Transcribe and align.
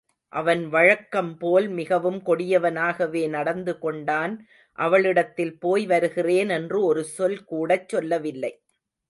அவன் 0.33 0.61
வழக்கம்போல் 0.67 1.67
மிகவும் 1.69 2.17
கொடியவனாகவே 2.25 3.29
நடந்து 3.29 3.79
கொண்டான் 3.79 4.33
அவளிடத்தில் 4.77 5.55
போய் 5.59 5.85
வருகிறேன் 5.85 6.49
என்று 6.49 6.79
ஒரு 6.83 7.05
சொல்கூடச் 7.17 7.87
சொல்லவில்லை. 7.87 8.53